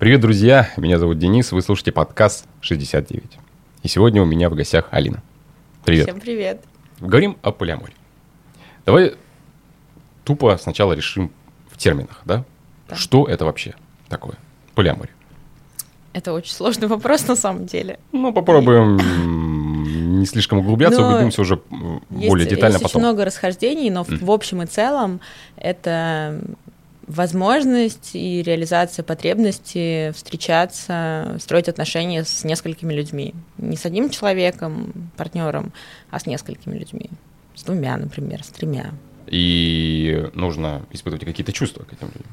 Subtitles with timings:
[0.00, 0.70] Привет, друзья!
[0.78, 3.22] Меня зовут Денис, вы слушаете подкаст 69.
[3.82, 5.22] И сегодня у меня в гостях Алина.
[5.84, 6.06] Привет.
[6.06, 6.64] Всем привет.
[7.00, 7.92] Говорим о полиаморе.
[8.86, 9.14] Давай
[10.24, 11.30] тупо сначала решим
[11.70, 12.44] в терминах, да?
[12.88, 12.96] Да.
[12.96, 13.74] Что это вообще
[14.08, 14.36] такое?
[14.74, 15.12] Полиамория.
[16.14, 17.98] Это очень сложный вопрос на самом деле.
[18.12, 18.96] Ну, попробуем
[20.18, 23.02] не слишком углубляться, Но углубимся уже м, Есть, более детально есть потом.
[23.02, 24.16] очень много расхождений, но Мгм.
[24.24, 25.20] в общем и целом
[25.56, 26.40] это
[27.10, 33.34] возможность и реализация потребности встречаться, строить отношения с несколькими людьми.
[33.58, 35.72] Не с одним человеком, партнером,
[36.10, 37.10] а с несколькими людьми.
[37.54, 38.92] С двумя, например, с тремя.
[39.26, 42.32] И нужно испытывать какие-то чувства к этим людям.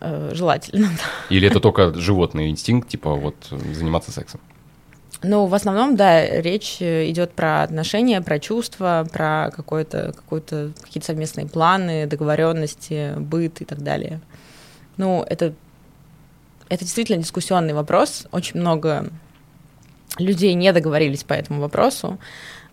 [0.00, 0.88] Э, Желательно.
[1.30, 4.40] Или это только животный инстинкт, типа вот заниматься сексом?
[5.22, 11.06] Ну, в основном, да, речь э, идет про отношения, про чувства, про какое-то, какое-то, какие-то
[11.06, 14.20] совместные планы, договоренности, быт и так далее.
[14.96, 15.54] Ну, это,
[16.68, 18.26] это действительно дискуссионный вопрос.
[18.32, 19.08] Очень много
[20.18, 22.18] людей не договорились по этому вопросу.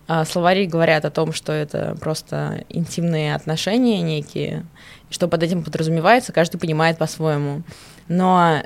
[0.08, 4.66] А Словари говорят о том, что это просто интимные отношения некие,
[5.10, 7.62] что под этим подразумевается, каждый понимает по-своему.
[8.10, 8.64] Но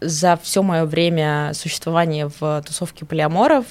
[0.00, 3.64] за все мое время существования в тусовке полиаморов,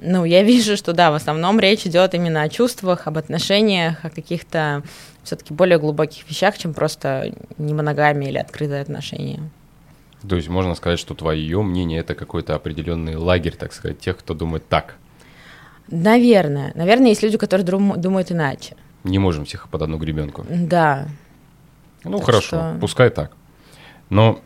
[0.00, 4.10] ну, я вижу, что да, в основном речь идет именно о чувствах, об отношениях, о
[4.10, 4.82] каких-то
[5.24, 9.40] все-таки более глубоких вещах, чем просто не моногамия или открытые отношения.
[10.26, 14.34] То есть можно сказать, что твое мнение это какой-то определенный лагерь, так сказать, тех, кто
[14.34, 14.96] думает так.
[15.90, 16.72] Наверное.
[16.74, 18.76] Наверное, есть люди, которые думают иначе.
[19.04, 20.44] Не можем всех под одну гребенку.
[20.48, 21.08] Да.
[22.04, 23.32] Ну Так хорошо, что- пускай так.
[24.10, 24.40] Но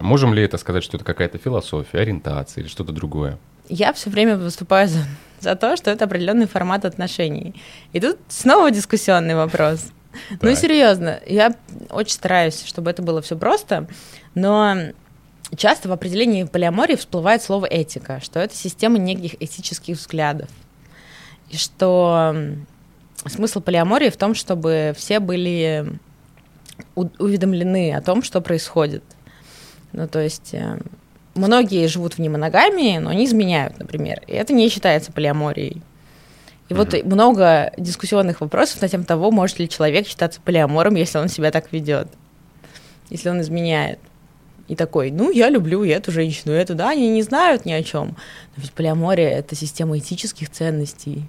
[0.00, 3.38] можем ли это сказать, что это какая-то философия, ориентация или что-то другое?
[3.68, 5.04] Я все время выступаю за,
[5.40, 7.54] за то, что это определенный формат отношений.
[7.92, 9.86] И тут снова дискуссионный вопрос.
[10.40, 11.54] Ну, серьезно, я
[11.90, 13.86] очень стараюсь, чтобы это было все просто,
[14.34, 14.74] но
[15.54, 20.48] часто в определении полиамории всплывает слово этика, что это система неких этических взглядов.
[21.50, 22.34] И что
[23.26, 25.98] смысл полиамории в том, чтобы все были
[26.94, 29.02] уведомлены о том, что происходит.
[29.92, 30.78] Ну, то есть э,
[31.34, 35.82] многие живут в немоногамии, но они изменяют, например, и это не считается полиаморией.
[36.68, 37.06] И вот Мгм.
[37.06, 41.72] много дискуссионных вопросов на тему того, может ли человек считаться полиамором, если он себя так
[41.72, 42.08] ведет,
[43.08, 44.00] если он изменяет.
[44.66, 48.08] И такой, ну, я люблю эту женщину, эту, да, они не знают ни о чем.
[48.08, 51.28] Но ведь полиамория— это система этических ценностей,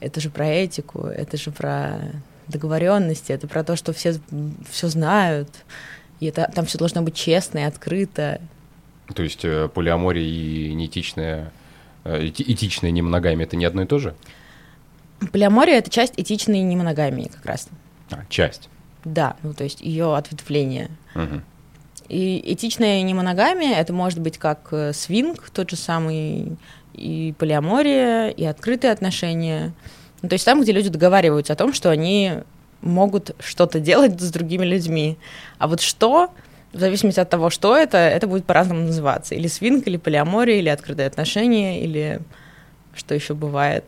[0.00, 1.98] это же про этику, это же про
[2.48, 4.14] договоренности, это про то, что все
[4.70, 5.48] все знают,
[6.20, 8.40] и это, там все должно быть честно и открыто.
[9.14, 11.52] То есть э, полиамория и неэтичная,
[12.04, 14.14] э, эти- этичная немногамие это не одно и то же?
[15.32, 17.68] Полиамория— это часть этичной немоногамии как раз.
[18.10, 18.68] А, часть.
[19.04, 20.90] Да, ну то есть ее ответвление.
[21.14, 21.42] Мгм.
[22.08, 26.56] И этичная немоногамия— это может быть как э, свинг, тот же самый,
[26.92, 29.72] и полиамория, и открытые отношения.
[30.24, 32.38] Ну, то есть там, где люди договариваются о том, что они
[32.80, 35.18] могут что-то делать с другими людьми.
[35.58, 36.30] А вот что,
[36.72, 39.34] в зависимости от того, что это, это будет по-разному называться.
[39.34, 42.22] Или свинг, или полиамория, или открытые отношения, или
[42.94, 43.84] что еще бывает.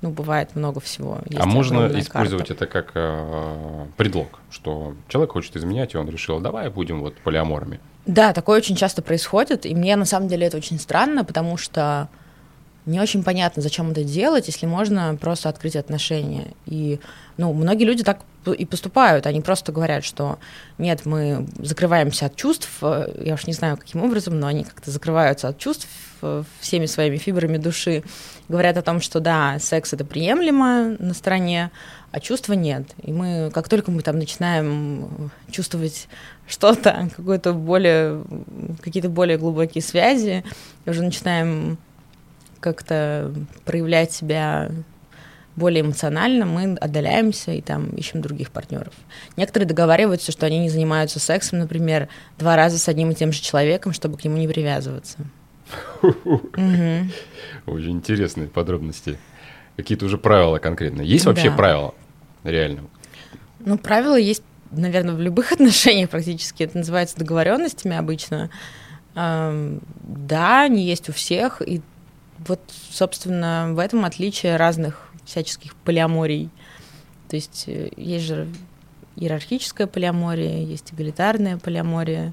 [0.00, 1.18] Ну, бывает много всего.
[1.26, 2.64] Есть а можно использовать карта.
[2.64, 7.78] это как э, предлог, что человек хочет изменять, и он решил, давай будем вот полиаморами.
[8.06, 12.08] Да, такое очень часто происходит, и мне на самом деле это очень странно, потому что
[12.88, 16.48] не очень понятно, зачем это делать, если можно просто открыть отношения.
[16.66, 17.00] И,
[17.36, 20.38] ну, многие люди так и поступают, они просто говорят, что
[20.78, 24.90] нет, мы закрываемся от чувств, э, я уж не знаю, каким образом, но они как-то
[24.90, 25.86] закрываются от чувств
[26.22, 28.02] э, всеми своими фибрами души,
[28.48, 31.70] говорят о том, что да, секс это приемлемо на стороне,
[32.10, 32.84] а чувства нет.
[33.02, 36.08] И мы, как только мы там начинаем чувствовать
[36.46, 38.24] что-то, какое-то более,
[38.82, 40.42] какие-то более глубокие связи,
[40.86, 41.76] уже начинаем
[42.60, 43.32] как-то
[43.64, 44.70] проявлять себя
[45.58, 48.94] более эмоционально, мы отдаляемся и там ищем других партнеров.
[49.36, 53.42] Некоторые договариваются, что они не занимаются сексом, например, два раза с одним и тем же
[53.42, 55.18] человеком, чтобы к нему не привязываться.
[57.66, 59.18] Очень интересные подробности.
[59.76, 61.06] Какие-то уже правила конкретные.
[61.06, 61.94] Есть вообще правила?
[62.44, 62.84] Реально.
[63.60, 66.62] Ну, правила есть, наверное, в любых отношениях практически.
[66.62, 68.50] Это называется договоренностями обычно.
[69.14, 71.60] Да, они есть у всех.
[71.62, 71.82] И
[72.46, 76.50] вот, собственно, в этом отличие разных всяческих полиаморий.
[77.28, 78.48] То есть э, есть же
[79.16, 82.32] иерархическая полиамория, есть эгалитарная полиамория.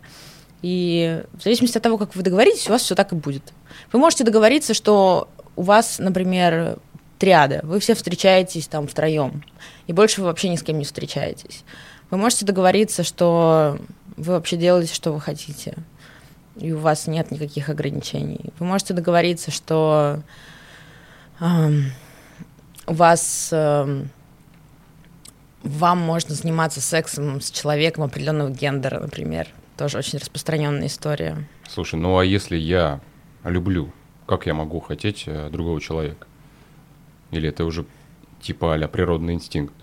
[0.61, 3.53] И в зависимости от того, как вы договоритесь, у вас все так и будет.
[3.91, 6.79] Вы можете договориться, что у вас, например,
[7.19, 9.43] триада, вы все встречаетесь там втроем,
[9.87, 11.63] и больше вы вообще ни с кем не встречаетесь.
[12.09, 13.77] Вы можете договориться, что
[14.17, 15.75] вы вообще делаете, что вы хотите.
[16.57, 18.53] И у вас нет никаких ограничений.
[18.59, 20.21] Вы можете договориться, что
[21.39, 21.71] э,
[22.87, 24.05] у вас э,
[25.63, 29.47] вам можно заниматься сексом с человеком определенного гендера, например.
[29.77, 31.47] Тоже очень распространенная история.
[31.67, 33.01] Слушай, ну а если я
[33.43, 33.91] люблю,
[34.25, 36.27] как я могу хотеть э, другого человека?
[37.31, 37.85] Или это уже
[38.41, 39.73] типа а природный инстинкт?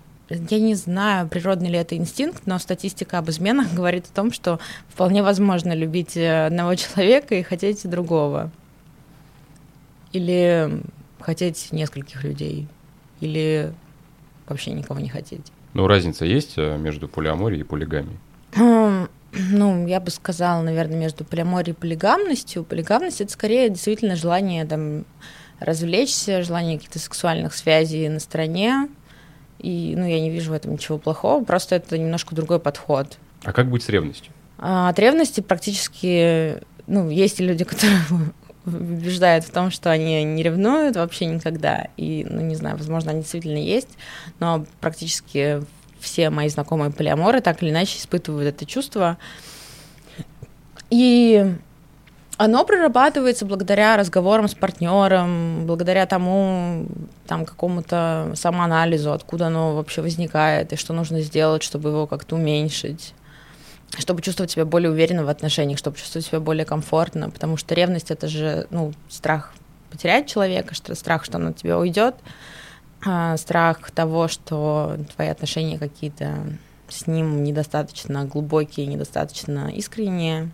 [0.51, 4.61] Я не знаю, природный ли это инстинкт, но статистика об изменах говорит о том, что
[4.89, 8.51] вполне возможно любить э, одного человека и хотеть другого.
[10.13, 10.83] Или
[11.21, 12.69] хотеть нескольких людей.
[13.21, 13.73] Или
[14.47, 15.53] вообще никого не хотеть.
[15.75, 18.19] Ну, разница есть э, между полиаморией и полигамией?
[19.35, 22.65] Ну, я бы сказала, наверное, между полиаморией и полигамностью.
[22.65, 25.07] Полигамность— это скорее действительно желание там
[25.59, 28.89] развлечься, желание каких-то сексуальных связей на стороне.
[29.63, 33.19] И, ну, я не вижу в этом ничего плохого, просто это немножко другой подход.
[33.45, 34.33] А как быть с ревностью?
[34.59, 37.99] А, от ревности практически, ну, есть люди, которые
[38.65, 41.89] убеждают в том, что они не ревнуют вообще никогда.
[41.97, 43.89] И, ну, не знаю, возможно, они действительно есть,
[44.39, 45.63] но практически
[45.99, 49.19] все мои знакомые полиаморы так или иначе испытывают это чувство.
[50.91, 51.55] И
[52.45, 56.87] оно прорабатывается благодаря разговорам с партнером, благодаря тому,
[57.27, 63.15] там, какому-то самоанализу, откуда оно вообще возникает, и что нужно сделать, чтобы его как-то уменьшить
[63.99, 68.11] чтобы чувствовать себя более уверенно в отношениях, чтобы чувствовать себя более комфортно, потому что ревность
[68.11, 69.53] это же ну, страх
[69.91, 72.15] потерять человека, страх, что он от тебя уйдет,
[73.05, 76.39] а, страх того, что твои отношения какие-то
[76.89, 80.51] с ним недостаточно глубокие, недостаточно искренние.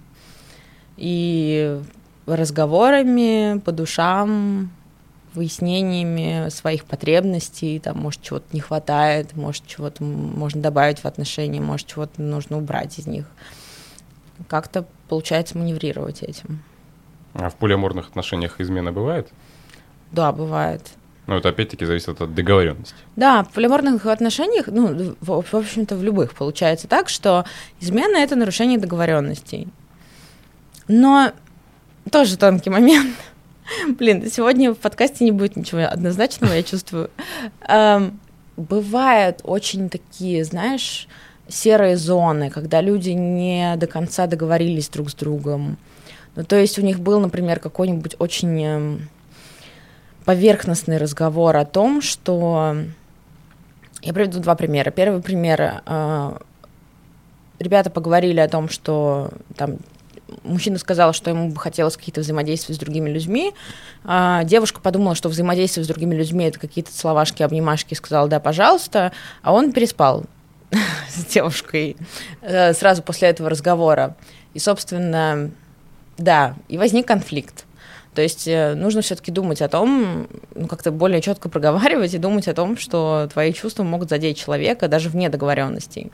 [0.99, 1.81] И
[2.27, 4.71] разговорами по душам,
[5.35, 11.87] выяснениями своих потребностей, там, может, чего-то не хватает, может, чего-то можно добавить в отношения, может,
[11.87, 13.27] чего-то нужно убрать из них.
[14.49, 16.63] Как-то получается маневрировать этим.
[17.35, 19.29] А в полиаморных отношениях измена бывает?
[20.13, 20.83] Да, бывает.
[21.27, 22.95] Ну, это опять-таки зависит от договоренности.
[23.15, 27.45] Да, в полиморных отношениях, ну, в, в общем-то, в любых получается так, что
[27.81, 29.69] измена это нарушение договоренностей.
[30.89, 31.33] Но
[32.11, 33.15] тоже тонкий момент.
[33.99, 37.11] Блин, сегодня в подкасте не будет ничего однозначного, я чувствую.
[38.57, 41.07] Бывают очень такие, знаешь,
[41.49, 45.77] серые зоны, когда люди не до конца договорились друг с другом.
[46.35, 49.09] Ну, то есть у них был, например, какой-нибудь очень
[50.25, 52.77] поверхностный разговор о том, что...
[54.03, 54.91] Я приведу два примера.
[54.91, 55.83] Первый пример.
[55.85, 56.37] Э,
[57.59, 59.79] ребята поговорили о том, что там
[60.43, 63.55] мужчина сказал, что ему бы хотелось какие-то взаимодействия с другими людьми.
[64.05, 69.13] А девушка подумала, что взаимодействие с другими людьми это какие-то словашки, обнимашки, сказала, да, пожалуйста,
[69.43, 70.25] а он переспал
[71.09, 71.97] с девушкой
[72.43, 74.17] э, сразу после этого разговора.
[74.55, 75.51] И, собственно,
[76.17, 77.65] да, и возник конфликт.
[78.15, 82.49] То есть э, нужно все-таки думать о том, ну, как-то более четко проговаривать и думать
[82.49, 86.11] о том, что твои чувства могут задеть человека даже вне договоренностей.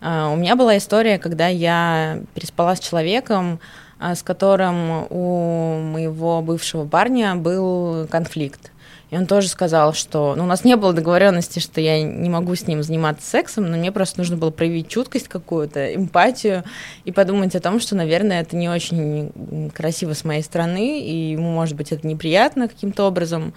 [0.00, 3.60] А, у меня была история, когда я переспала с человеком,
[3.98, 8.72] а, с которым у моего бывшего парня был конфликт.
[9.10, 12.54] И он тоже сказал, что ну, у нас не было договоренности, что я не могу
[12.54, 16.62] с ним заниматься сексом, но мне просто нужно было проявить чуткость какую-то, эмпатию
[17.04, 21.50] и подумать о том, что, наверное, это не очень красиво с моей стороны, и ему,
[21.52, 23.54] может быть, это неприятно каким-то образом.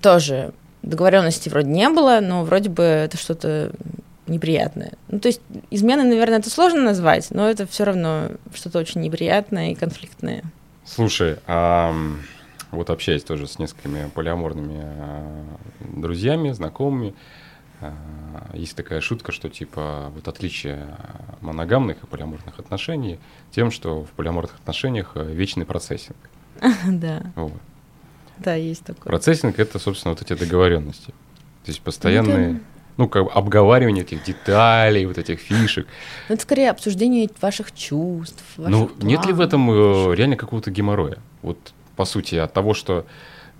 [0.00, 3.72] Тоже договоренности вроде не было, но вроде бы это что-то
[4.28, 4.92] неприятное.
[5.08, 9.72] Ну, то есть измены, наверное, это сложно назвать, но это все равно что-то очень неприятное
[9.72, 10.44] и конфликтное.
[10.84, 11.94] Слушай, а
[12.70, 15.44] вот общаясь тоже с несколькими полиаморными э,
[15.96, 17.14] друзьями, знакомыми,
[17.80, 17.92] э,
[18.54, 20.86] есть такая шутка, что типа вот отличие
[21.40, 23.18] моногамных и полиаморных отношений
[23.50, 26.16] тем, что в полиаморных отношениях э, вечный процессинг.
[26.86, 27.22] Да.
[27.36, 27.52] Вот.
[28.38, 29.04] Да, есть такое.
[29.04, 31.12] Процессинг это, собственно, вот эти договоренности.
[31.64, 32.60] То есть постоянные ну,
[33.06, 35.86] как бы обговаривание этих деталей, вот этих фишек.
[36.28, 38.42] Ну, это скорее обсуждение ваших чувств.
[38.56, 41.18] Ваших ну, планов, нет ли в этом реально какого-то геморроя?
[41.42, 41.58] Вот
[41.98, 43.06] по сути, от того, что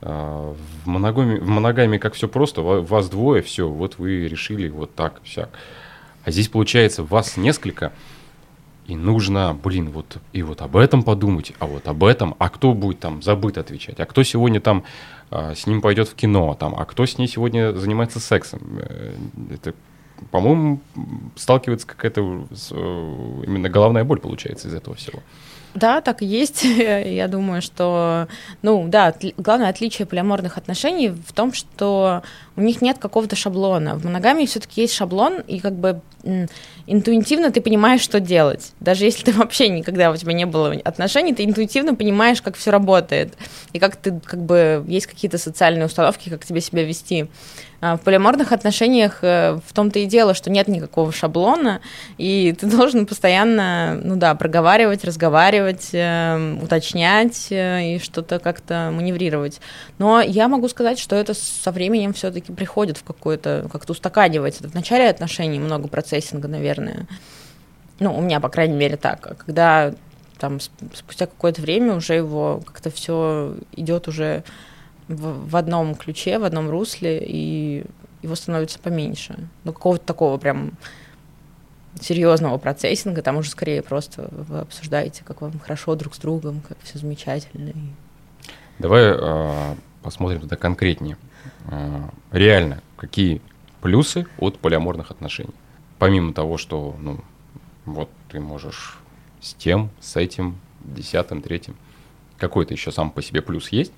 [0.01, 0.55] э,
[0.85, 5.21] в, моногами, в моногами как все просто, вас двое, все, вот вы решили вот так,
[5.25, 5.51] всяк.
[6.25, 7.93] А здесь получается вас несколько,
[8.89, 12.73] и нужно, блин, вот и вот об этом подумать, а вот об этом, а кто
[12.73, 14.83] будет там забыт отвечать, а кто сегодня там
[15.31, 18.61] э, с ним пойдет в кино, там, а кто с ней сегодня занимается сексом.
[18.81, 19.15] Э,
[19.53, 19.75] это,
[20.31, 20.81] по-моему,
[21.37, 22.75] сталкивается какая-то э,
[23.47, 25.21] именно головная боль получается из этого всего.
[25.75, 26.65] Да, так и есть.
[26.65, 28.27] Я думаю, что,
[28.63, 32.23] ну, да, главное отличие полиаморных отношений в том, что
[32.59, 33.95] у них нет какого-то шаблона.
[33.95, 36.01] В моногамии все-таки есть шаблон, и как бы
[36.87, 38.73] интуитивно ты понимаешь, что делать.
[38.81, 42.73] Даже если ты вообще никогда у тебя не было отношений, ты интуитивно понимаешь, как все
[42.73, 43.35] работает,
[43.73, 47.29] и как ты, как бы, есть какие-то социальные установки, как тебе себя вести.
[47.81, 51.81] А, в полиаморных отношениях э, в том-то и дело, что нет никакого шаблона,
[52.17, 59.61] и ты должен постоянно, ну да, проговаривать, разговаривать, э, уточнять э, и что-то как-то маневрировать.
[59.99, 64.69] Но я могу сказать, что это со временем все-таки приходит в какое-то, как-то устаканивается.
[64.69, 67.07] В начале отношений много процессинга, наверное.
[68.01, 69.27] Ну, у меня, по крайней мере, так.
[69.27, 69.95] А когда
[70.39, 74.45] там спустя какое-то время уже его как-то все идет уже
[75.09, 77.85] в, в одном ключе, в одном русле, и
[78.23, 79.49] его становится поменьше.
[79.65, 80.73] Ну, какого-то такого прям
[82.01, 86.79] серьезного процессинга, там уже скорее просто вы обсуждаете, как вам хорошо друг с другом, как
[86.83, 87.73] все замечательно.
[88.79, 91.17] Давай э, посмотрим тогда конкретнее.
[91.71, 93.41] Э, реально, какие
[93.81, 95.55] плюсы от полиаморных отношений?
[95.99, 97.21] Помимо того, что, ну,
[97.85, 98.99] вот ты можешь
[99.41, 101.77] с тем, с этим, десятым, третьим,
[102.39, 103.93] какой-то еще сам по себе плюс есть?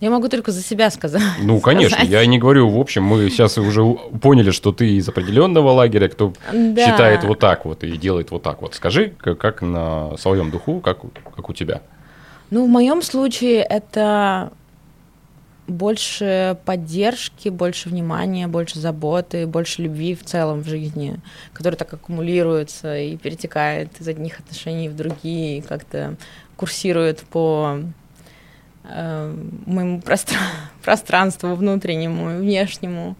[0.00, 1.22] Я могу только за себя сказать.
[1.40, 2.10] Ну, конечно, сказать.
[2.10, 3.82] я не говорю, в общем, мы сейчас уже
[4.20, 6.86] поняли, что ты из определенного лагеря, кто да.
[6.86, 8.74] считает вот так вот и делает вот так вот.
[8.74, 10.98] Скажи, как, как на своем духу, как,
[11.34, 11.82] как у тебя?
[12.50, 14.52] Ну, в моем случае это
[15.66, 21.18] больше поддержки, больше внимания, больше заботы, больше любви в целом в жизни,
[21.52, 26.16] которая так аккумулируется и перетекает из одних отношений в другие, как-то
[26.56, 27.80] курсирует по
[28.88, 29.34] Э,
[29.66, 30.48] моему пространству,
[30.82, 33.16] пространству внутреннему и внешнему.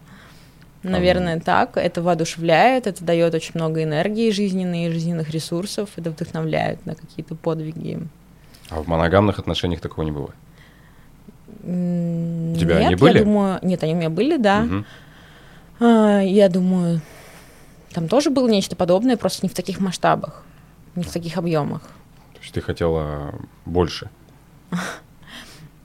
[0.83, 1.75] Наверное, так.
[1.75, 7.35] Это воодушевляет, это дает очень много энергии жизненной и жизненных ресурсов, это вдохновляет на какие-то
[7.35, 7.99] подвиги.
[8.69, 10.33] А в моногамных отношениях такого не было?
[11.69, 13.17] У тебя нет, они были?
[13.17, 14.65] Я думаю, нет, они у меня были, да.
[15.79, 15.85] Угу.
[15.85, 17.01] Я думаю,
[17.91, 20.45] там тоже было нечто подобное, просто не в таких масштабах,
[20.95, 21.81] не в таких объемах.
[21.81, 24.09] То есть ты хотела больше?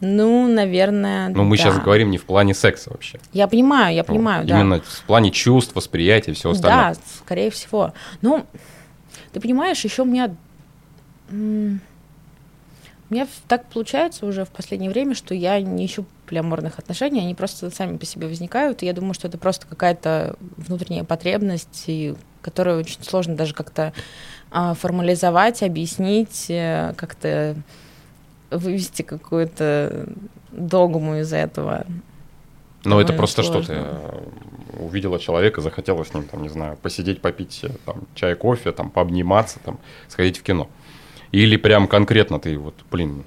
[0.00, 1.28] Ну, наверное.
[1.28, 1.62] Но мы да.
[1.62, 3.20] сейчас говорим не в плане секса вообще.
[3.32, 4.60] Я понимаю, я понимаю, да.
[4.60, 6.94] Именно в плане чувств, восприятия, всего остального.
[6.94, 7.92] Да, скорее всего.
[8.20, 8.46] Ну,
[9.32, 10.34] ты понимаешь, еще у меня.
[13.12, 17.34] У меня так получается уже в последнее время, что я не ищу полиаморных отношений, они
[17.34, 22.14] просто сами по себе возникают, и я думаю, что это просто какая-то внутренняя потребность, и
[22.40, 23.92] которую очень сложно даже как-то
[24.50, 27.54] а, формализовать, объяснить, э, как-то
[28.50, 30.08] вывести какую-то
[30.50, 31.84] догму из этого.
[32.82, 33.62] Ну, это просто сложно.
[33.62, 38.04] что ты э, увидела человека, захотела с ним, там, не знаю, посидеть, попить э, там,
[38.14, 39.78] чай, кофе, там, пообниматься, там,
[40.08, 40.70] сходить в кино.
[41.32, 43.24] Или прям конкретно ты вот, блин,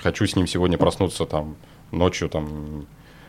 [0.00, 1.56] хочу с ним сегодня проснуться там
[1.90, 2.86] ночью, там,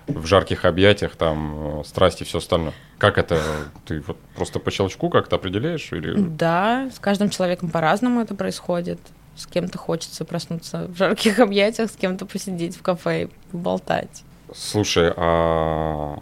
[0.07, 2.73] в жарких объятиях, там, э, страсти, все остальное.
[2.97, 3.41] Как это?
[3.85, 5.91] Ты вот просто по щелчку как-то определяешь?
[5.91, 6.13] Или...
[6.17, 8.99] Да, с каждым человеком по-разному это происходит
[9.39, 14.23] с кем-то хочется проснуться в жарких объятиях, с кем-то посидеть в кафе и поболтать.
[14.53, 16.17] Слушай, а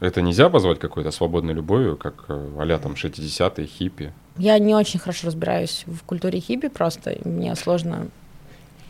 [0.00, 4.12] это нельзя позвать какой-то свободной любовью, как а там 60-е, хиппи?
[4.38, 8.08] Я не очень хорошо разбираюсь в культуре хиппи просто, мне сложно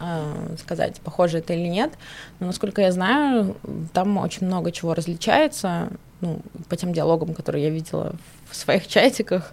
[0.01, 1.93] э, сказать, похоже это или нет.
[2.41, 3.57] Но насколько я знаю,
[3.93, 5.89] там очень много чего различается,
[6.21, 8.15] ну, по тем диалогам, которые я видела
[8.51, 9.53] в своих чатиках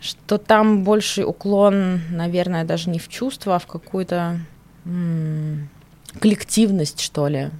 [0.00, 4.40] что там больше уклон, наверное, даже не в чувство, а в какую-то
[4.86, 5.68] м-
[6.18, 7.50] коллективность, что ли.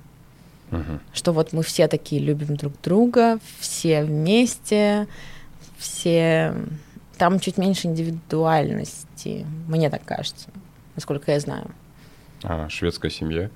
[0.72, 1.00] Угу.
[1.12, 5.06] Что вот мы все такие любим друг друга, все вместе,
[5.76, 6.54] все...
[7.20, 10.48] Там чуть меньше индивидуальности, мне так кажется,
[10.94, 11.70] насколько я знаю.
[12.42, 13.50] А шведская семья?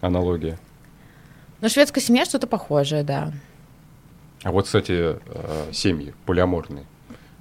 [0.00, 0.60] Аналогия?
[1.60, 3.32] Ну, шведская семья что-то похожее, да.
[4.44, 6.84] А вот, кстати, э, семьи полиаморные,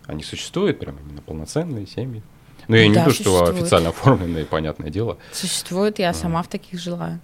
[0.08, 2.24] они существуют, прям именно полноценные семьи.
[2.68, 5.20] Но я да, не то, что официально оформленные, понятное дело.
[5.32, 6.14] Существует, я а.
[6.16, 7.20] сама в таких жила.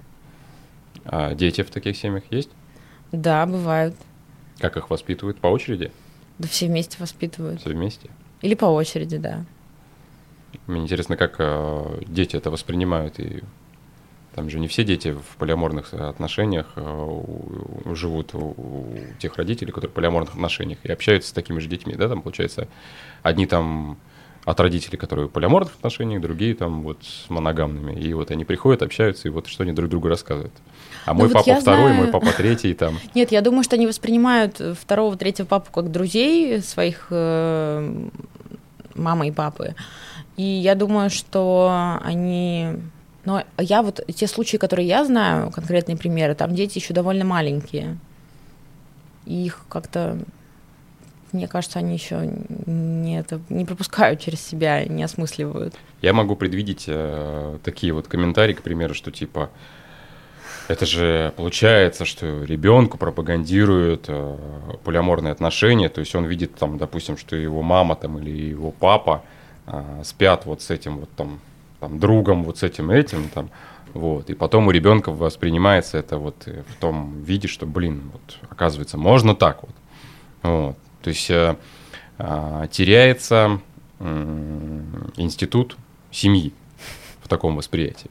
[1.03, 2.51] А дети в таких семьях есть?
[3.11, 3.95] Да, бывают.
[4.59, 5.39] Как их воспитывают?
[5.39, 5.91] По очереди?
[6.37, 7.61] Да все вместе воспитывают.
[7.61, 8.11] Все вместе?
[8.45, 9.43] Или по очереди, да.
[10.67, 13.41] Мне интересно, как э, дети это воспринимают и
[14.35, 17.23] там же не все дети в полиаморных отношениях э,
[17.95, 22.07] живут у тех родителей, которые в полиаморных отношениях, и общаются с такими же детьми, да,
[22.07, 22.67] там, получается,
[23.23, 23.97] одни там
[24.45, 27.99] от родителей, которые в полиаморных отношениях, другие там вот с моногамными.
[27.99, 30.53] И вот они приходят, общаются, и вот что они друг другу рассказывают.
[31.05, 31.95] А ну мой вот папа второй, знаю...
[31.95, 32.99] мой папа третий там.
[33.15, 38.07] Нет, я думаю, что они воспринимают второго, третьего папу как друзей своих э,
[38.93, 39.75] мамы и папы.
[40.37, 42.73] И я думаю, что они...
[43.23, 47.97] Но я вот те случаи, которые я знаю, конкретные примеры, там дети еще довольно маленькие.
[49.25, 50.19] И их как-то,
[51.31, 52.29] мне кажется, они еще
[52.65, 55.75] не, это, не пропускают через себя, не осмысливают.
[56.01, 59.49] Я могу предвидеть э, такие вот комментарии, к примеру, что типа
[60.67, 64.37] это же получается, что ребенку пропагандируют э,
[64.83, 69.23] полиаморные отношения, то есть он видит там, допустим, что его мама там или его папа
[69.67, 71.39] э, спят вот с этим вот там,
[71.79, 73.51] там другом, вот с этим этим там,
[73.93, 78.97] вот, и потом у ребенка воспринимается это вот в том виде, что, блин, вот оказывается
[78.97, 79.75] можно так вот,
[80.43, 81.55] вот, то есть э,
[82.17, 83.61] э, теряется
[85.17, 85.77] институт
[86.11, 86.51] семьи
[87.21, 88.09] в таком восприятии.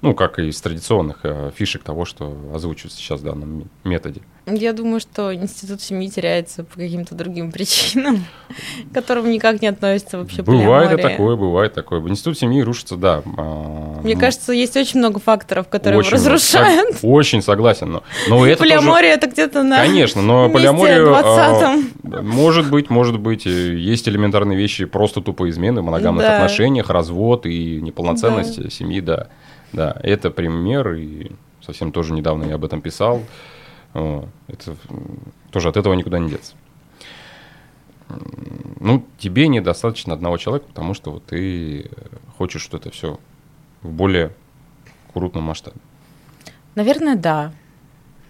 [0.00, 4.20] Ну, как и из традиционных э, фишек того, что озвучивается сейчас в данном методе.
[4.46, 8.24] Я думаю, что институт семьи теряется по каким-то другим причинам,
[8.90, 12.00] к которым никак не относится вообще Бывает и такое, бывает такое.
[12.08, 13.22] Институт семьи рушится, да.
[13.36, 16.98] А, Мне кажется, есть очень много факторов, которые его разрушают.
[17.02, 17.90] Очень согласен.
[17.90, 19.26] Но, но это полиамория тоже...
[19.26, 21.12] это где-то на Конечно, но полиаморию...
[21.14, 21.76] А,
[22.22, 23.46] может быть, может быть.
[23.46, 29.28] Есть элементарные вещи, просто тупо измены в моногамных отношениях, развод и неполноценность семьи, да.
[29.72, 33.22] Да, это пример, и совсем тоже недавно я об этом писал.
[33.92, 34.76] Это
[35.50, 36.54] тоже от этого никуда не деться.
[38.80, 41.90] Ну, тебе недостаточно одного человека, потому что вот ты
[42.36, 43.18] хочешь что-то все
[43.82, 44.32] в более
[45.12, 45.76] крупном масштабе.
[46.74, 47.52] Наверное, да.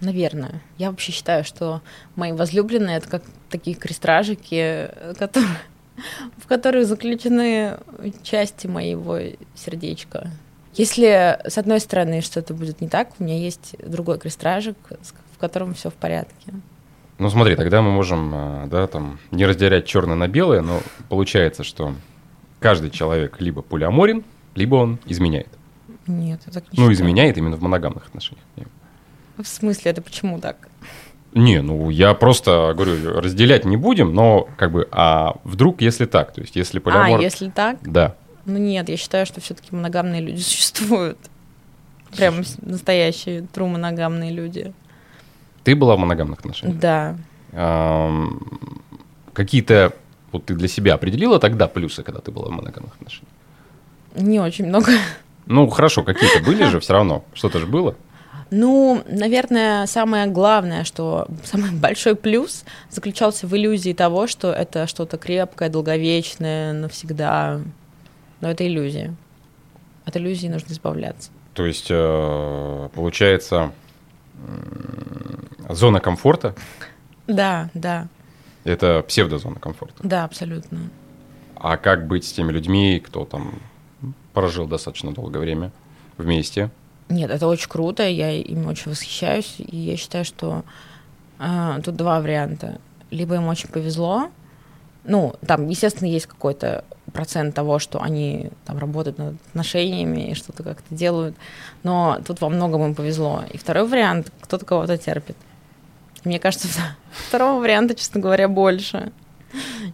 [0.01, 0.61] Наверное.
[0.77, 1.81] Я вообще считаю, что
[2.15, 5.55] мои возлюбленные это как такие крестражики, которые,
[6.37, 7.77] в которых заключены
[8.23, 9.19] части моего
[9.55, 10.31] сердечка.
[10.79, 14.77] Если, с одной стороны, что-то будет не так, у меня есть другой крестражик,
[15.33, 16.53] в котором все в порядке.
[17.17, 21.65] Ну смотри, тогда мы можем, э, да, там, не разделять черное на белое, но получается,
[21.65, 21.95] что
[22.61, 24.23] каждый человек либо полиаморен,
[24.55, 25.49] либо он изменяет.
[26.07, 28.45] Нет, так не Ну, изменяет именно в моногамных отношениях.
[29.35, 30.69] В смысле, это почему так?
[31.33, 36.31] Не, ну я просто говорю, разделять не будем, но как бы, а вдруг, если так,
[36.31, 37.19] то есть если полиамор...
[37.19, 37.79] А, если так?
[37.81, 38.15] Да.
[38.49, 41.17] Ну нет, я считаю, что все-таки моногамные люди существуют.
[42.15, 44.73] Прям настоящие тру моногамные люди.
[45.63, 46.79] Ты была в моногамных отношениях?
[46.79, 47.15] Да.
[49.33, 49.93] Какие-то
[50.31, 53.33] вот ты для себя определила тогда плюсы, когда ты была в моногамных отношениях?
[54.15, 54.91] Не очень много.
[55.45, 57.23] Ну, хорошо, какие-то были же все равно.
[57.33, 57.95] Что-то же было.
[58.51, 65.17] Ну, наверное, самое главное, что самый большой плюс заключался в иллюзии того, что это что-то
[65.17, 67.61] крепкое, долговечное, навсегда.
[68.41, 69.15] Но это иллюзия.
[70.05, 71.31] От иллюзии нужно избавляться.
[71.53, 73.71] То есть, э, получается,
[75.67, 76.55] зона комфорта?
[77.27, 78.07] Да, да.
[78.63, 79.95] Это псевдозона комфорта?
[80.03, 80.89] Да, абсолютно.
[81.55, 83.59] А как быть с теми людьми, кто там
[84.33, 85.71] прожил достаточно долгое время
[86.17, 86.69] вместе?
[87.09, 90.63] Нет, это очень круто, я им очень восхищаюсь, и я считаю, что
[91.39, 92.79] э, тут два варианта.
[93.11, 94.29] Либо им очень повезло,
[95.03, 100.63] ну, там, естественно, есть какой-то процент того, что они там работают над отношениями и что-то
[100.63, 101.35] как-то делают,
[101.83, 103.43] но тут во многом им повезло.
[103.51, 105.35] И второй вариант, кто-то кого-то терпит.
[106.23, 106.67] Мне кажется,
[107.11, 109.11] второго варианта, честно говоря, больше,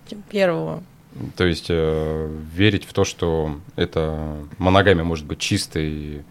[0.10, 0.84] чем первого.
[1.38, 6.24] То есть э, верить в то, что это моногамия может быть чистой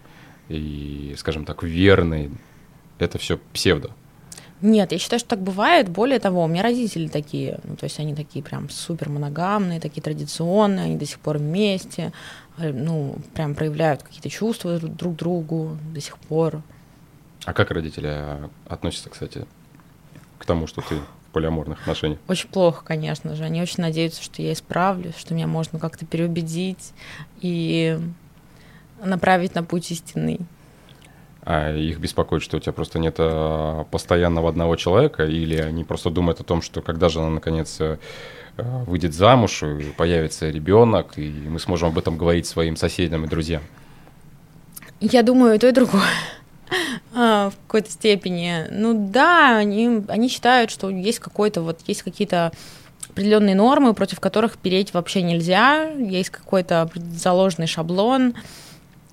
[0.49, 2.31] и, скажем так, верной,
[2.99, 3.91] это все псевдо.
[4.65, 5.91] Нет, я считаю, что так бывает.
[5.91, 10.01] Более того, у меня родители такие, ну, то есть они такие прям супер моногамные, такие
[10.01, 12.15] традиционные, они до сих пор вместе,
[12.57, 16.63] э, ну, прям проявляют какие-то чувства друг к другу до сих пор.
[17.45, 19.45] А как родители относятся, кстати,
[20.39, 22.19] к тому, что ты в полиаморных отношениях?
[22.27, 23.45] Очень плохо, конечно же.
[23.45, 26.95] Они очень надеются, что я исправлюсь, что меня можно как-то переубедить
[27.43, 28.01] и
[29.03, 30.41] направить на путь истинный
[31.45, 36.11] а их беспокоит, что у тебя просто нет а, постоянного одного человека, или они просто
[36.11, 37.99] думают о том, что когда же она наконец э,
[38.57, 43.63] выйдет замуж, и появится ребенок, и мы сможем об этом говорить своим соседям и друзьям?
[45.01, 46.03] Я думаю, и то, и другое.
[47.17, 48.67] А, в какой-то степени.
[48.73, 52.51] Ну да, они, они считают, что есть какой-то вот есть какие-то
[53.09, 58.35] определенные нормы, против которых переть вообще нельзя, есть какой-то заложенный шаблон,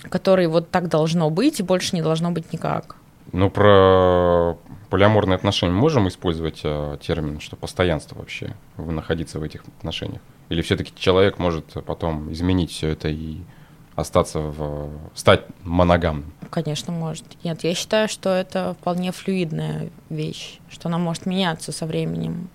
[0.09, 2.95] который вот так должно быть, и больше не должно быть никак.
[3.31, 4.57] Ну, про
[4.89, 10.21] полиаморные отношения можем использовать э, термин, что постоянство вообще, находиться в этих отношениях?
[10.49, 13.37] Или все-таки человек может потом изменить все это и
[13.95, 14.89] остаться в...
[15.13, 16.33] стать моногамным?
[16.49, 17.25] Конечно, может.
[17.43, 22.49] Нет, я считаю, что это вполне флюидная вещь, что она может меняться со временем.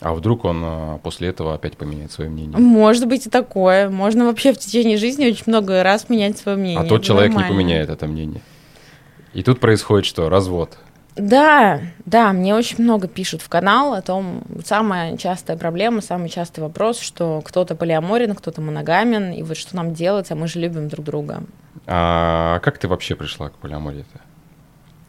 [0.00, 2.56] А вдруг он а, после этого опять поменяет свое мнение?
[2.58, 3.90] Может быть и такое.
[3.90, 6.80] Можно вообще в течение жизни очень много раз менять свое мнение.
[6.80, 7.48] А тот Это человек нормально.
[7.48, 8.40] не поменяет это мнение.
[9.34, 10.28] И тут происходит что?
[10.28, 10.78] Развод.
[11.16, 16.62] Да, да, мне очень много пишут в канал о том, самая частая проблема, самый частый
[16.62, 20.88] вопрос, что кто-то полиаморен, кто-то моногамен, и вот что нам делать, а мы же любим
[20.88, 21.42] друг друга.
[21.86, 24.20] А как ты вообще пришла к полиамории-то?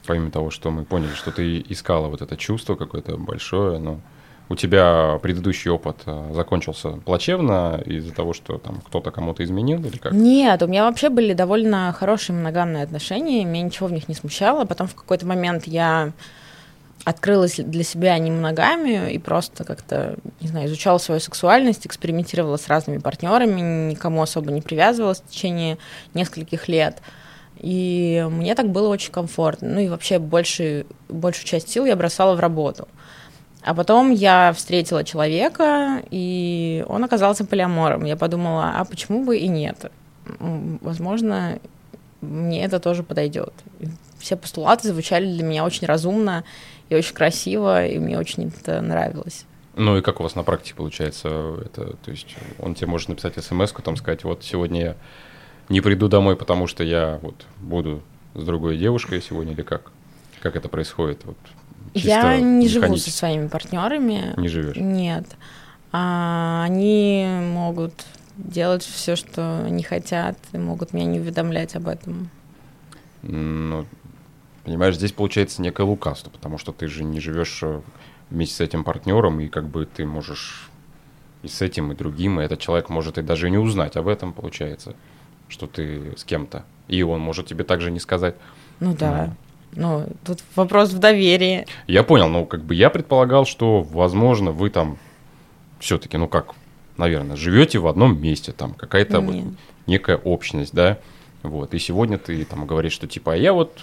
[0.07, 3.99] Помимо того, что мы поняли, что ты искала вот это чувство какое-то большое, но
[4.49, 9.97] у тебя предыдущий опыт а, закончился плачевно из-за того, что там кто-то кому-то изменил или
[9.97, 10.11] как?
[10.11, 14.65] Нет, у меня вообще были довольно хорошие моногамные отношения, меня ничего в них не смущало.
[14.65, 16.11] Потом в какой-то момент я
[17.05, 22.67] открылась для себя не моногамию и просто как-то, не знаю, изучала свою сексуальность, экспериментировала с
[22.67, 25.77] разными партнерами, никому особо не привязывалась в течение
[26.13, 26.97] нескольких лет.
[27.59, 29.67] И мне так было очень комфортно.
[29.69, 32.87] Ну и вообще больше, большую часть сил я бросала в работу.
[33.61, 38.05] А потом я встретила человека, и он оказался полиамором.
[38.05, 39.91] Я подумала, а почему бы и нет?
[40.39, 41.59] Возможно,
[42.21, 43.53] мне это тоже подойдет.
[44.17, 46.43] Все постулаты звучали для меня очень разумно
[46.89, 49.45] и очень красиво, и мне очень это нравилось.
[49.75, 51.95] Ну и как у вас на практике получается это?
[51.97, 54.95] То есть он тебе может написать смс там сказать, вот сегодня я
[55.69, 58.01] не приду домой, потому что я вот буду
[58.35, 59.91] с другой девушкой сегодня или как?
[60.41, 61.23] Как это происходит?
[61.25, 61.37] Вот,
[61.93, 64.33] я не живу со своими партнерами.
[64.37, 64.75] Не живешь?
[64.75, 65.25] Нет.
[65.91, 67.93] А, они могут
[68.37, 72.29] делать все, что они хотят, и могут меня не уведомлять об этом.
[73.21, 73.85] Ну,
[74.63, 77.81] понимаешь, здесь получается некое лукавство, потому что ты же не живешь э,
[78.29, 80.69] вместе с этим партнером, и как бы ты можешь
[81.43, 84.33] и с этим, и другим, и этот человек может и даже не узнать об этом,
[84.33, 84.95] получается,
[85.47, 86.65] что ты с кем-то.
[86.87, 88.35] И он может тебе также не сказать.
[88.79, 89.27] Ну да.
[89.27, 89.35] Ну,
[90.25, 91.65] тут вопрос в доверии.
[91.87, 94.97] Я понял, но как бы я предполагал, что, возможно, вы там
[95.79, 96.53] все-таки, ну как,
[96.97, 99.35] наверное, живете в одном месте, там какая-то вот
[99.87, 100.97] некая общность, да,
[101.43, 103.79] вот, и сегодня ты там говоришь, что типа, а я вот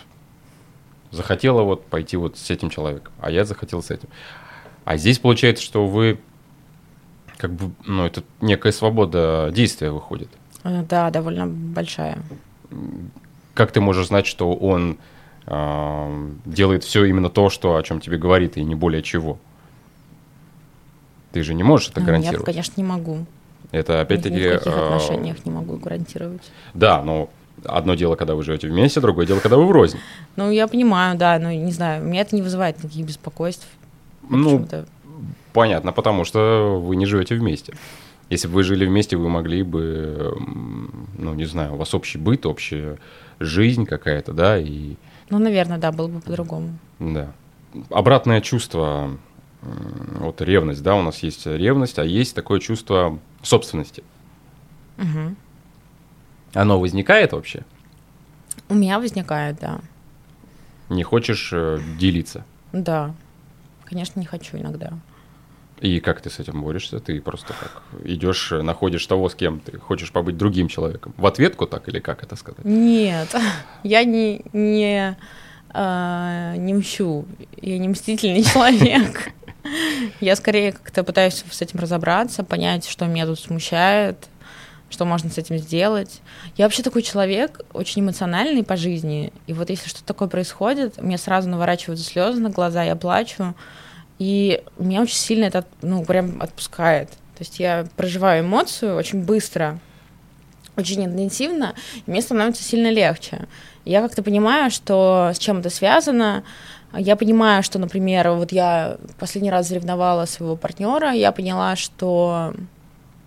[1.10, 4.08] захотела вот пойти вот с этим человеком, а я захотел с этим.
[4.84, 6.18] А здесь получается, что вы
[7.38, 10.28] как бы, ну, это некая свобода действия выходит.
[10.64, 12.18] Э, Да, довольно большая.
[13.54, 14.98] Как ты можешь знать, что он
[15.46, 16.10] а,
[16.44, 19.38] делает все именно то, что о чем тебе говорит, и не более чего?
[21.32, 22.46] Ты же не можешь это Ну, гарантировать.
[22.46, 23.26] Нет, конечно, не могу.
[23.70, 24.48] Это Ни опять-таки...
[24.48, 26.50] в каких а, отношениях не могу гарантировать.
[26.74, 27.30] Да, но
[27.64, 29.98] одно дело, когда вы живете вместе, другое дело, когда вы врознь.
[30.36, 33.66] Ну, я понимаю, да, но не знаю, меня это не вызывает никаких беспокойств.
[34.28, 34.66] Ну,
[35.52, 37.74] понятно, потому что вы не живете вместе.
[38.28, 40.36] Если бы вы жили вместе, вы могли бы,
[41.16, 42.98] ну, не знаю, у вас общий быт, общая
[43.38, 44.96] жизнь какая-то, да, и
[45.30, 46.78] Ну, наверное, да, было бы по-другому.
[47.00, 47.32] да.
[47.90, 49.18] Обратное чувство,
[49.60, 54.02] вот ревность, да, у нас есть ревность, а есть такое чувство собственности.
[54.96, 55.36] Мгм.
[56.54, 57.64] Оно возникает вообще?
[58.70, 59.80] У меня возникает, да.
[60.88, 62.44] Не хочешь э, делиться?
[62.72, 63.14] Да.
[63.84, 64.92] Конечно, не хочу иногда.
[65.80, 67.00] И как ты с этим борешься?
[67.00, 71.12] Ты просто как идешь, э, находишь того, с кем ты хочешь побыть другим человеком.
[71.18, 72.64] В ответку так или как это сказать?
[72.64, 73.34] Нет,
[73.82, 75.16] я не, не,
[75.70, 77.26] а, не мщу.
[77.60, 79.32] Я не мстительный человек.
[80.20, 84.28] Я скорее как-то пытаюсь с этим разобраться, понять, что меня тут смущает,
[84.88, 86.22] что можно с этим сделать.
[86.56, 89.32] Я вообще такой человек, очень эмоциональный по жизни.
[89.46, 93.54] И вот если что-то такое происходит, мне сразу наворачиваются слезы на глаза, я плачу.
[94.18, 97.10] И меня очень сильно это, ну, прям отпускает.
[97.10, 99.78] То есть я проживаю эмоцию очень быстро,
[100.76, 101.74] очень интенсивно,
[102.06, 103.46] и мне становится сильно легче.
[103.84, 106.44] Я как-то понимаю, что с чем это связано.
[106.94, 112.54] Я понимаю, что, например, вот я последний раз заревновала своего партнера, я поняла, что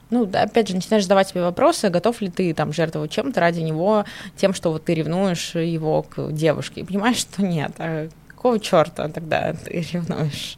[0.10, 4.06] ну, опять же, начинаешь задавать себе вопросы, готов ли ты там жертвовать чем-то ради него,
[4.36, 9.08] тем, что вот ты ревнуешь его к девушке, и понимаешь, что нет, а какого черта
[9.10, 10.58] тогда ты ревнуешь?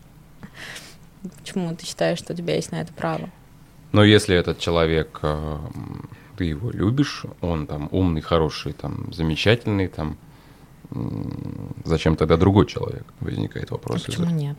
[1.38, 3.30] Почему ты считаешь, что у тебя есть на это право?
[3.92, 5.58] Но если этот человек, э,
[6.38, 10.18] ты его любишь, он там умный, хороший, там замечательный, там
[11.86, 13.04] зачем тогда другой человек?
[13.20, 14.04] Возникает А вопрос.
[14.04, 14.58] почему из-за- нет?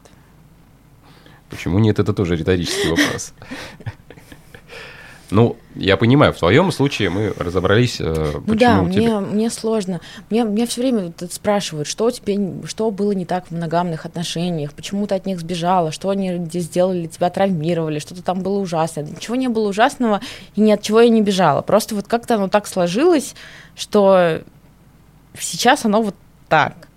[1.50, 1.98] Почему нет?
[1.98, 3.34] Это тоже риторический вопрос.
[5.32, 9.20] Ну, я понимаю, в твоем случае мы разобрались, э, Ну да, почему мне, тебе...
[9.20, 10.00] мне сложно.
[10.28, 15.06] Мне, мне все время спрашивают, что тебе, что было не так в моногамных отношениях, почему
[15.06, 19.04] ты от них сбежала, что они здесь сделали, тебя травмировали, что-то там было ужасное.
[19.04, 20.20] Ничего не было ужасного,
[20.54, 21.62] и ни от чего я не бежала.
[21.62, 23.34] Просто вот как-то оно так сложилось,
[23.74, 24.42] что
[25.38, 26.14] сейчас оно вот
[26.50, 26.88] так.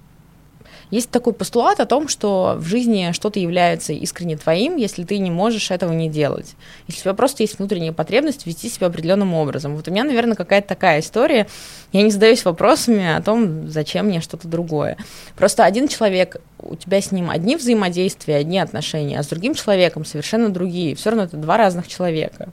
[0.91, 5.31] Есть такой постулат о том, что в жизни что-то является искренне твоим, если ты не
[5.31, 6.55] можешь этого не делать.
[6.87, 9.75] Если у тебя просто есть внутренняя потребность вести себя определенным образом.
[9.75, 11.47] Вот у меня, наверное, какая-то такая история.
[11.91, 14.97] Я не задаюсь вопросами о том, зачем мне что-то другое.
[15.35, 20.05] Просто один человек, у тебя с ним одни взаимодействия, одни отношения, а с другим человеком
[20.05, 20.95] совершенно другие.
[20.95, 22.49] Все равно это два разных человека.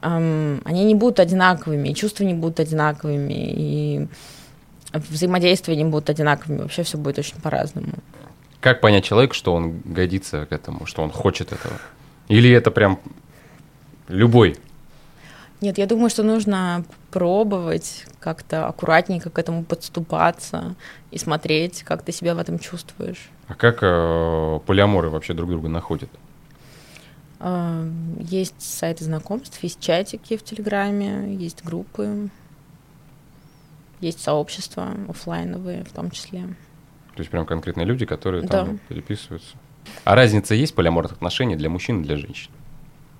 [0.00, 4.06] Они не будут одинаковыми, чувства не будут одинаковыми, и
[4.92, 7.92] взаимодействия не будут одинаковыми, вообще все будет очень по-разному.
[8.60, 11.74] Как понять человеку, что он годится к этому, что он хочет этого?
[12.28, 12.98] Или это прям
[14.08, 14.56] любой?
[15.60, 20.76] Нет, я думаю, что нужно пробовать как-то аккуратненько к этому подступаться
[21.10, 23.28] и смотреть, как ты себя в этом чувствуешь.
[23.48, 26.10] А как э, полиаморы вообще друг друга находят?
[27.40, 32.28] Э, есть сайты знакомств, есть чатики в Телеграме, есть группы.
[34.00, 36.42] Есть сообщества офлайновые в том числе.
[37.14, 38.78] То есть прям конкретные люди, которые там да.
[38.88, 39.56] переписываются.
[40.04, 42.50] А разница есть полиаморных отношений для мужчин и для женщин?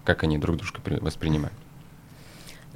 [0.05, 1.55] Как они друг друга воспринимают?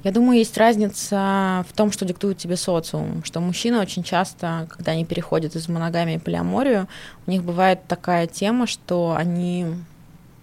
[0.03, 4.93] Я думаю, есть разница в том, что диктует тебе социум, что мужчины очень часто, когда
[4.93, 6.89] они переходят из моногамии в полиаморию,
[7.27, 9.67] у них бывает такая тема, что они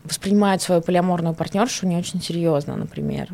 [0.06, 3.30] воспринимают свою полиаморную партнершу не очень серьезно, например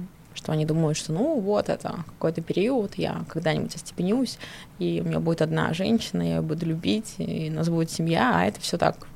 [0.46, 4.38] что они думают, что ну вот это какой-то период, я когда-нибудь остепенюсь,
[4.78, 8.46] и у меня будет одна женщина, я ее буду любить, и нас будет семья, а
[8.46, 9.08] это все так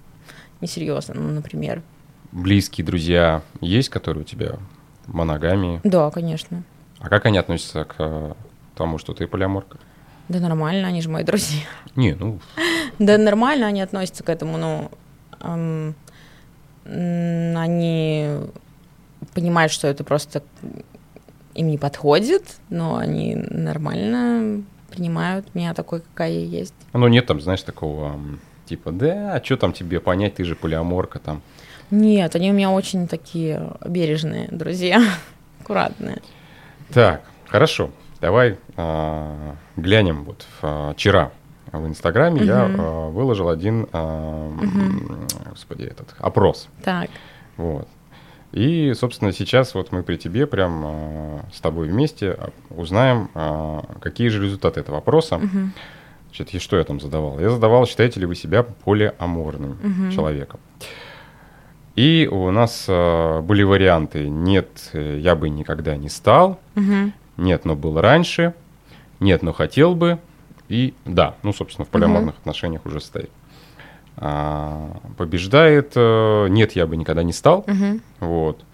[0.59, 1.83] несерьезно, ну, например.
[2.31, 4.55] Близкие друзья есть, которые у тебя
[5.05, 5.81] в моногамии?
[5.83, 6.63] Да, конечно.
[6.97, 8.33] А как они относятся к э,
[8.75, 9.77] тому, что ты полиаморка?
[10.29, 11.61] Да нормально, они же мои друзья.
[11.95, 12.39] Не, ну...
[12.97, 14.91] Да нормально они относятся к этому, но
[15.41, 15.93] эм,
[16.85, 18.39] они
[19.35, 20.41] понимают, что это просто
[21.55, 26.73] им не подходит, но они нормально принимают меня такой, какая я есть.
[26.93, 28.19] Ну, нет там, знаешь, такого,
[28.65, 31.41] типа, да, а что там тебе понять, ты же полиаморка там.
[31.91, 35.01] Нет, они у меня очень такие бережные друзья,
[35.61, 36.21] аккуратные.
[36.93, 41.31] Так, хорошо, давай а, глянем вот а, вчера
[41.71, 42.45] в Инстаграме угу.
[42.45, 45.27] я а, выложил один, угу.
[45.49, 46.67] господи, этот опрос.
[46.83, 47.09] Так.
[47.57, 47.87] Вот.
[48.51, 53.81] И, собственно, сейчас вот мы при тебе прям э, с тобой вместе а, узнаем, э,
[54.01, 55.35] какие же результаты этого вопроса.
[55.35, 55.71] Угу.
[56.29, 57.39] Значит, и что я там задавал?
[57.39, 60.11] Я задавал, считаете ли вы себя полиаморным угу.
[60.11, 60.59] человеком.
[61.95, 67.11] И у нас э, были варианты «нет, я бы никогда не стал», угу.
[67.37, 68.55] «нет, но был раньше»,
[69.19, 70.17] «нет, но хотел бы»
[70.69, 71.35] и «да».
[71.43, 72.39] Ну, собственно, в полиаморных угу.
[72.39, 73.29] отношениях уже стоит.
[74.17, 77.59] А, побеждает э, «нет, я бы никогда не стал».
[77.67, 77.99] Угу.
[78.19, 78.65] Вот.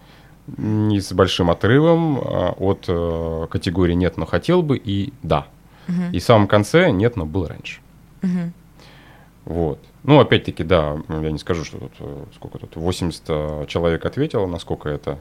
[0.58, 5.48] Не с большим отрывом а, от э, категории «нет, но хотел бы» и «да».
[5.88, 6.13] Угу.
[6.13, 7.80] И в самом конце «нет, но был раньше».
[8.24, 8.52] Угу.
[9.45, 9.80] Вот.
[10.04, 14.89] Ну, опять-таки, да, я не скажу, что тут э, сколько тут, 80 человек ответило, насколько
[14.89, 15.19] это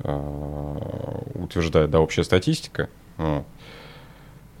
[0.00, 0.78] э,
[1.34, 2.88] утверждает, да, общая статистика.
[3.16, 3.44] Вот.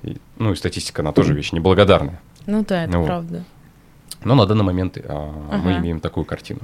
[0.02, 2.20] И, ну, и статистика, она тоже вещь неблагодарная.
[2.46, 3.06] Ну да, это вот.
[3.06, 3.44] правда.
[4.24, 5.58] Но на данный момент ага.
[5.58, 6.60] мы имеем такую картину.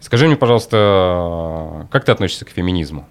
[0.00, 3.06] Скажи мне, пожалуйста, как ты относишься к феминизму?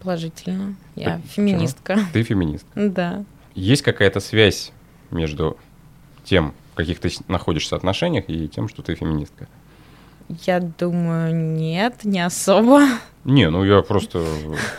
[0.00, 0.74] Положительно.
[0.96, 1.98] Я ты, феминистка.
[2.12, 2.66] Ты феминист?
[2.74, 3.24] Да.
[3.54, 4.72] Есть какая-то связь
[5.12, 5.56] между
[6.24, 9.46] тем, в каких ты находишься отношениях, и тем, что ты феминистка?
[10.28, 12.80] Я думаю, нет, не особо.
[13.24, 14.24] Не, ну я просто...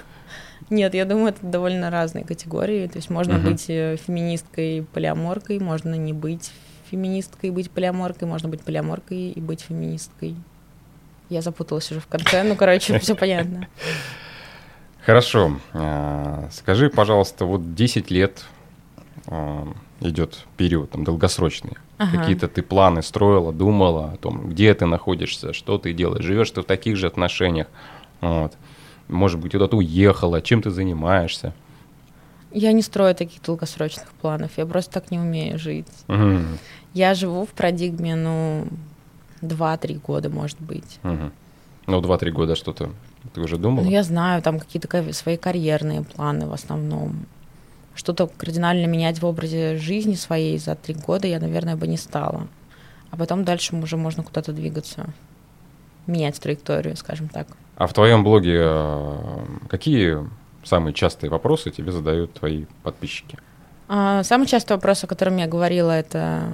[0.69, 2.87] Нет, я думаю, это довольно разные категории.
[2.87, 6.51] То есть можно быть э, феминисткой, полиаморкой, можно не быть
[6.93, 10.35] феминисткой и быть полиаморкой, можно быть полиаморкой и быть феминисткой.
[11.29, 13.67] Я запуталась уже в конце, ну, короче, все понятно.
[15.03, 15.59] Хорошо.
[15.73, 18.45] А, скажи, пожалуйста, вот 10 лет
[19.25, 19.67] а,
[20.01, 21.73] идет период там, долгосрочный.
[21.97, 22.19] Ага.
[22.19, 26.61] Какие-то ты планы строила, думала о том, где ты находишься, что ты делаешь, живешь ты
[26.61, 27.67] в таких же отношениях.
[28.21, 28.53] Вот.
[29.07, 31.53] Может быть, куда-то уехала, чем ты занимаешься.
[32.51, 35.87] Я не строю таких долгосрочных планов, я просто так не умею жить.
[36.07, 36.39] Угу.
[36.93, 38.67] Я живу в парадигме, ну,
[39.41, 40.99] 2-3 года, может быть.
[41.03, 41.31] Угу.
[41.87, 42.91] Ну, 2-3 года что-то
[43.33, 43.83] ты уже думала?
[43.83, 47.25] Ну, я знаю, там какие-то свои карьерные планы в основном.
[47.95, 52.47] Что-то кардинально менять в образе жизни своей за три года я, наверное, бы не стала.
[53.11, 55.05] А потом дальше уже можно куда-то двигаться,
[56.07, 57.47] менять траекторию, скажем так.
[57.75, 60.17] А в твоем блоге э, какие
[60.63, 63.37] самые частые вопросы тебе задают твои подписчики?
[63.87, 66.53] А, самый частый вопрос, о котором я говорила, это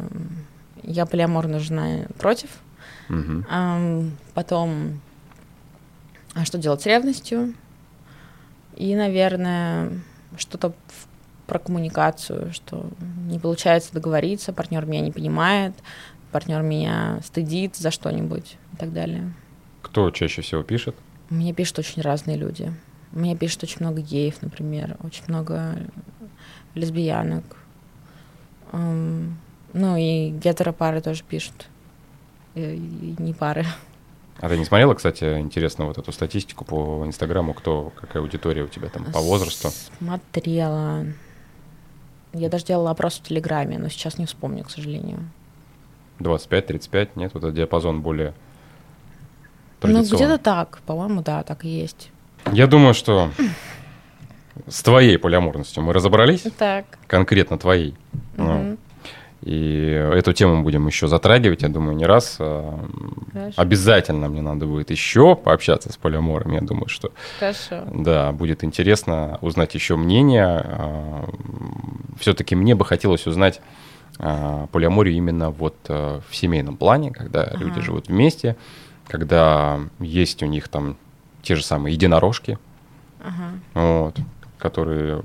[0.84, 2.50] я полиаморная жена против.
[3.10, 3.46] Угу.
[3.50, 5.02] А, потом,
[6.34, 7.54] а что делать с ревностью?
[8.76, 9.92] И, наверное,
[10.38, 10.74] что-то
[11.48, 12.89] про коммуникацию, что
[13.28, 15.74] не получается договориться, партнер меня не понимает,
[16.32, 19.34] партнер меня стыдит за что-нибудь и так далее.
[19.82, 20.96] Кто чаще всего пишет?
[21.30, 22.72] Мне пишут очень разные люди.
[23.12, 25.76] Мне пишут очень много геев, например, очень много
[26.80, 27.44] лесбиянок.
[28.72, 31.68] Ну и гетеропары тоже пишут.
[32.56, 33.65] И, и не пары.
[34.42, 38.68] А ты не смотрела, кстати, интересно, вот эту статистику по Инстаграму, кто, какая аудитория у
[38.68, 39.70] тебя там по возрасту?
[39.98, 41.06] Смотрела.
[42.32, 45.30] Я даже делала опрос в Телеграме, но сейчас не вспомню, к сожалению.
[46.20, 47.34] 25-35, нет?
[47.34, 48.34] Вот этот диапазон более
[49.82, 52.10] Ну, где-то так, по-моему, да, так и есть.
[52.52, 53.32] Я думаю, что
[54.67, 56.45] с твоей полиаморностью мы разобрались.
[56.58, 56.86] Так.
[57.08, 57.95] Конкретно твоей.
[58.38, 58.78] Мгм.
[59.41, 62.36] И эту тему будем еще затрагивать, я думаю, не раз.
[62.39, 62.78] А,
[63.32, 63.54] Хорошо.
[63.62, 66.52] Обязательно мне надо будет еще пообщаться с полиамором.
[66.52, 67.84] Я думаю, что Хорошо.
[67.93, 70.65] да, будет интересно узнать еще мнение.
[72.19, 73.62] Все-таки мне бы хотелось узнать
[74.17, 77.58] а, полиаморию именно вот а, в семейном плане, когда Ага.
[77.63, 78.58] люди живут вместе,
[79.08, 80.98] когда есть у них там
[81.41, 82.60] те же самые единорожки,
[83.24, 83.52] Ага.
[83.74, 84.15] вот,
[84.60, 85.22] которые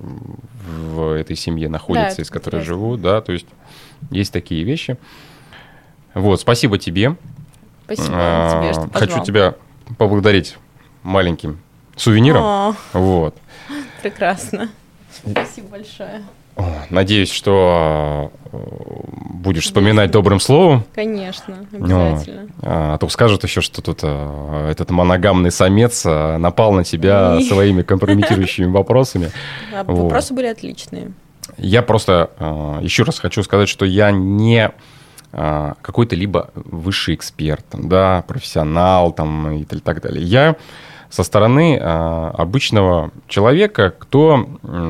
[0.89, 2.75] в этой семье находятся, это из которой интересно.
[2.75, 3.47] живут, да, то есть
[4.11, 4.97] есть такие вещи.
[6.15, 7.17] Вот, спасибо тебе.
[7.85, 9.55] Спасибо А, тебе, что Хочу тебя
[9.99, 10.57] поблагодарить
[11.03, 11.59] маленьким
[11.97, 12.43] сувениром.
[12.43, 13.37] О, Вот.
[14.03, 14.71] прекрасно.
[15.13, 16.23] Спасибо большое.
[16.91, 18.57] Надеюсь, что э,
[19.35, 20.85] будешь вспоминать добрым словом.
[20.95, 22.49] Конечно, обязательно.
[22.63, 27.83] А то скажут еще, что тут э, этот моногамный самец э, напал на тебя своими
[27.83, 29.31] компрометирующими вопросами.
[29.73, 29.85] А.
[29.85, 31.13] Вопросы были отличные.
[31.59, 32.31] Я просто
[32.83, 34.73] еще раз хочу сказать, что я не
[35.31, 40.25] какой-то либо высший эксперт, там, да, профессионал там, и так далее.
[40.25, 40.57] Я
[41.15, 44.49] со стороны э, обычного человека, кто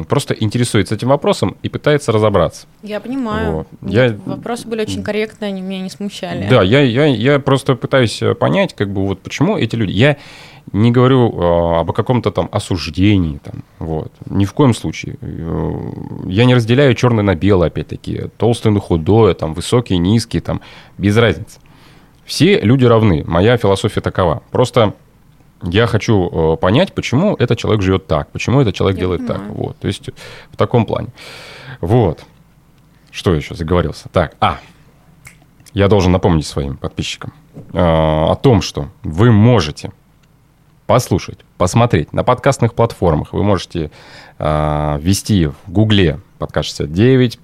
[0.09, 2.67] просто интересуется этим вопросом и пытается разобраться.
[2.83, 3.53] Я понимаю.
[3.53, 3.67] Вот.
[3.83, 3.93] Нет,
[4.27, 6.47] Я- Вопросы были очень корректные, они меня не смущали.
[6.49, 9.93] Да, я, я, я просто пытаюсь э, понять, как бы вот почему эти люди.
[9.93, 10.17] Я
[10.73, 15.17] не говорю э, об каком-то там осуждении, там, вот, ни в коем случае.
[15.21, 15.73] Э,
[16.27, 20.63] Я не разделяю черное на белое, опять-таки, толстое на худое, там, высокие, низкие, там,
[20.97, 21.61] без разницы.
[22.25, 23.25] Все люди равны.
[23.27, 24.43] Моя философия такова.
[24.51, 24.95] Просто
[25.65, 29.39] я хочу э, понять, почему этот человек живет так, почему этот человек Я делает так.
[29.39, 29.55] понимаю.
[29.55, 30.11] Вот, то есть
[30.51, 31.09] в таком плане.
[31.81, 32.25] Вот.
[33.11, 34.09] Что еще заговорился?
[34.13, 34.59] Так, а,
[35.73, 39.93] я должен напомнить своим подписчикам э, о том, что вы можете
[40.87, 43.33] послушать, посмотреть на подкастных платформах.
[43.33, 43.91] Вы можете
[44.39, 47.39] э, ввести в Гугле подкаст 69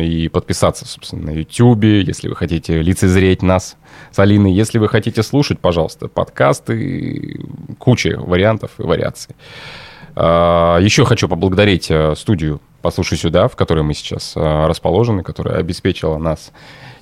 [0.00, 3.76] и подписаться, собственно, на Ютубе, если вы хотите лицезреть нас
[4.10, 4.52] с Алиной.
[4.52, 7.40] Если вы хотите слушать, пожалуйста, подкасты,
[7.78, 9.34] куча вариантов и вариаций.
[10.16, 15.58] А, Еще хочу поблагодарить э, студию «Послушай сюда», в которой мы сейчас э, расположены, которая
[15.58, 16.52] обеспечила нас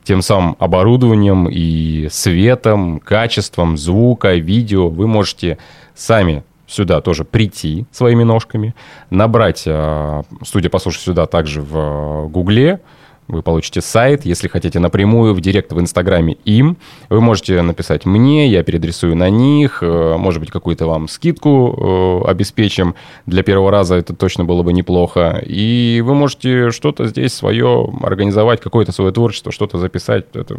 [0.05, 4.89] тем самым оборудованием и светом, качеством звука, видео.
[4.89, 5.59] Вы можете
[5.95, 8.75] сами сюда тоже прийти своими ножками,
[9.11, 12.81] набрать э, студия «Послушай сюда» также в э, Гугле,
[13.29, 16.77] вы получите сайт, если хотите напрямую в директ в Инстаграме им.
[17.09, 22.31] Вы можете написать мне, я переадресую на них, э, может быть, какую-то вам скидку э,
[22.31, 22.95] обеспечим.
[23.27, 25.43] Для первого раза это точно было бы неплохо.
[25.45, 30.27] И вы можете что-то здесь свое организовать, какое-то свое творчество, что-то записать.
[30.35, 30.57] Это,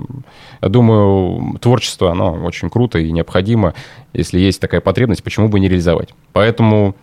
[0.61, 3.73] я думаю, творчество, оно очень круто и необходимо.
[4.13, 6.09] Если есть такая потребность, почему бы не реализовать?
[6.33, 6.95] Поэтому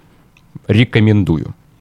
[0.69, 1.55] рекомендую.